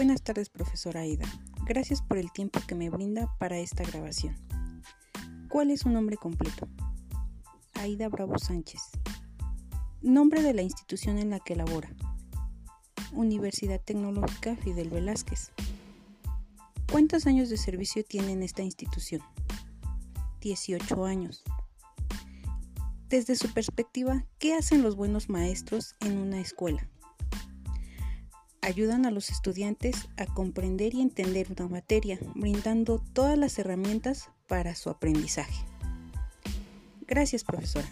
[0.00, 1.26] Buenas tardes, profesora Aida.
[1.66, 4.34] Gracias por el tiempo que me brinda para esta grabación.
[5.50, 6.66] ¿Cuál es su nombre completo?
[7.74, 8.80] Aida Bravo Sánchez.
[10.00, 11.90] Nombre de la institución en la que labora.
[13.12, 15.50] Universidad Tecnológica Fidel Velázquez.
[16.90, 19.20] ¿Cuántos años de servicio tiene en esta institución?
[20.40, 21.44] 18 años.
[23.10, 26.88] Desde su perspectiva, ¿qué hacen los buenos maestros en una escuela?
[28.62, 34.74] Ayudan a los estudiantes a comprender y entender una materia, brindando todas las herramientas para
[34.74, 35.64] su aprendizaje.
[37.06, 37.90] Gracias, profesora.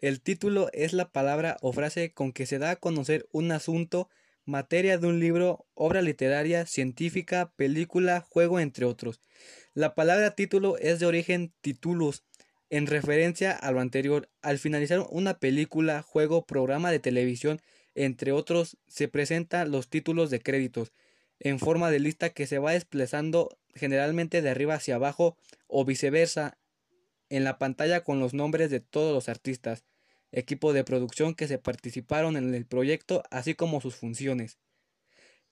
[0.00, 4.08] El título es la palabra o frase con que se da a conocer un asunto,
[4.46, 9.20] materia de un libro, obra literaria, científica, película, juego, entre otros.
[9.74, 12.24] La palabra título es de origen titulus,
[12.70, 14.30] en referencia a lo anterior.
[14.40, 17.60] Al finalizar una película, juego, programa de televisión,
[17.94, 20.92] entre otros, se presentan los títulos de créditos
[21.40, 26.58] en forma de lista que se va desplazando generalmente de arriba hacia abajo o viceversa
[27.30, 29.84] en la pantalla con los nombres de todos los artistas,
[30.32, 34.58] equipo de producción que se participaron en el proyecto, así como sus funciones.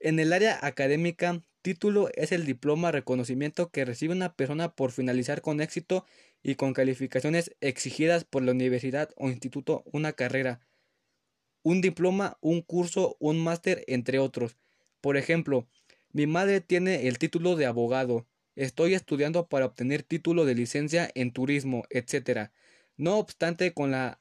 [0.00, 5.42] En el área académica, título es el diploma reconocimiento que recibe una persona por finalizar
[5.42, 6.06] con éxito
[6.42, 10.60] y con calificaciones exigidas por la universidad o instituto una carrera,
[11.62, 14.56] un diploma, un curso, un máster, entre otros.
[15.00, 15.68] Por ejemplo,
[16.12, 18.26] mi madre tiene el título de abogado,
[18.58, 22.50] Estoy estudiando para obtener título de licencia en turismo, etc.
[22.96, 24.20] No obstante, con la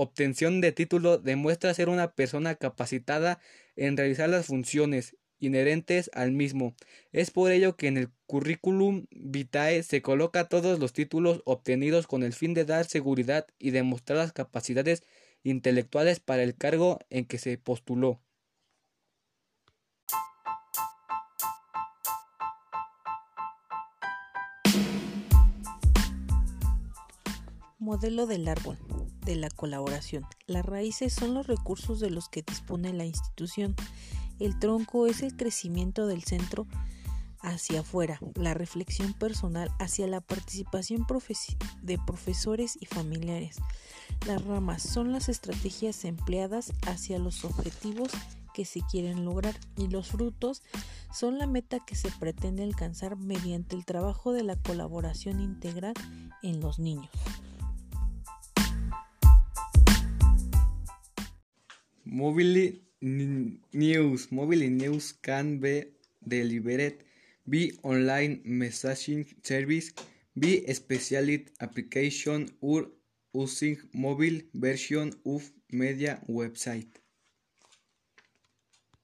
[0.00, 3.40] obtención de título demuestra ser una persona capacitada
[3.74, 6.76] en realizar las funciones inherentes al mismo.
[7.10, 12.22] Es por ello que en el currículum vitae se coloca todos los títulos obtenidos con
[12.22, 15.02] el fin de dar seguridad y demostrar las capacidades
[15.42, 18.20] intelectuales para el cargo en que se postuló.
[27.80, 28.78] Modelo del árbol
[29.28, 30.24] de la colaboración.
[30.46, 33.76] Las raíces son los recursos de los que dispone la institución.
[34.40, 36.66] El tronco es el crecimiento del centro
[37.40, 41.06] hacia afuera, la reflexión personal hacia la participación
[41.82, 43.56] de profesores y familiares.
[44.26, 48.08] Las ramas son las estrategias empleadas hacia los objetivos
[48.54, 50.62] que se quieren lograr y los frutos
[51.12, 55.92] son la meta que se pretende alcanzar mediante el trabajo de la colaboración integral
[56.42, 57.10] en los niños.
[62.10, 64.32] Mobile news.
[64.32, 65.84] Mobile news can be
[66.26, 67.04] delivered
[67.46, 69.92] by online messaging service,
[70.34, 72.86] by specialist application or
[73.34, 76.88] using mobile version of media website.